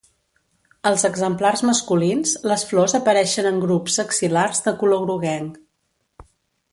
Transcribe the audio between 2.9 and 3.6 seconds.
apareixen en